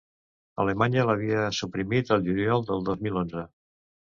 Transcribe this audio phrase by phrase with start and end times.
[0.61, 3.47] Alemanya l’havia suprimit el juliol del dos mil onze.